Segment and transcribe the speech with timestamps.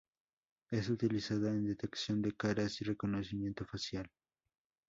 [0.71, 4.09] Es utilizada en detección de caras y reconocimiento facial.